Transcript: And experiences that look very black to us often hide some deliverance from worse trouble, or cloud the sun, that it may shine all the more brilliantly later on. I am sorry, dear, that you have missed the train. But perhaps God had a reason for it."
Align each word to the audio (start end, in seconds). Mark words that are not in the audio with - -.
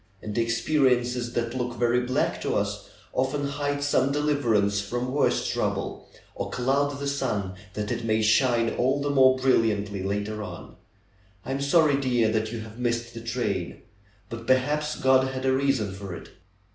And 0.23 0.35
experiences 0.35 1.33
that 1.33 1.53
look 1.53 1.77
very 1.77 1.99
black 1.99 2.41
to 2.41 2.55
us 2.55 2.89
often 3.13 3.45
hide 3.47 3.83
some 3.83 4.11
deliverance 4.11 4.81
from 4.81 5.11
worse 5.11 5.47
trouble, 5.47 6.09
or 6.33 6.49
cloud 6.49 6.97
the 6.97 7.07
sun, 7.07 7.53
that 7.75 7.91
it 7.91 8.03
may 8.03 8.23
shine 8.23 8.71
all 8.77 8.99
the 8.99 9.11
more 9.11 9.37
brilliantly 9.37 10.01
later 10.01 10.41
on. 10.41 10.75
I 11.45 11.51
am 11.51 11.61
sorry, 11.61 11.97
dear, 11.97 12.31
that 12.31 12.51
you 12.51 12.61
have 12.61 12.79
missed 12.79 13.13
the 13.13 13.21
train. 13.21 13.83
But 14.27 14.47
perhaps 14.47 14.95
God 14.95 15.27
had 15.33 15.45
a 15.45 15.53
reason 15.53 15.93
for 15.93 16.15
it." 16.15 16.31